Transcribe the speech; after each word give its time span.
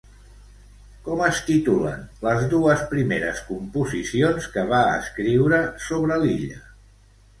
Com 1.07 1.19
es 1.25 1.41
titulen 1.49 1.99
les 2.27 2.41
dues 2.55 2.81
primeres 2.95 3.43
composicions 3.53 4.49
que 4.57 4.65
va 4.73 4.81
escriure 5.03 5.61
sobre 5.91 6.19
l'illa? 6.25 6.63